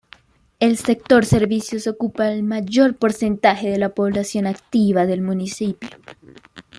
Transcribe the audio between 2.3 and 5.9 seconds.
mayor porcentaje de población activa del municipio.